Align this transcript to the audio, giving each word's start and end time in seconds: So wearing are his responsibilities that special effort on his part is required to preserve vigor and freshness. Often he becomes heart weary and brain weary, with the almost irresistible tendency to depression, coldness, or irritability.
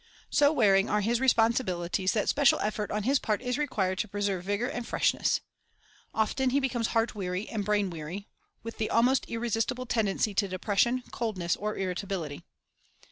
So 0.31 0.51
wearing 0.51 0.89
are 0.89 1.01
his 1.01 1.19
responsibilities 1.21 2.13
that 2.13 2.27
special 2.27 2.59
effort 2.61 2.89
on 2.89 3.03
his 3.03 3.19
part 3.19 3.39
is 3.39 3.59
required 3.59 3.99
to 3.99 4.07
preserve 4.07 4.43
vigor 4.45 4.67
and 4.67 4.83
freshness. 4.83 5.41
Often 6.11 6.49
he 6.49 6.59
becomes 6.59 6.87
heart 6.87 7.13
weary 7.13 7.47
and 7.47 7.63
brain 7.63 7.91
weary, 7.91 8.27
with 8.63 8.79
the 8.79 8.89
almost 8.89 9.27
irresistible 9.29 9.85
tendency 9.85 10.33
to 10.33 10.47
depression, 10.47 11.03
coldness, 11.11 11.55
or 11.55 11.75
irritability. 11.77 12.43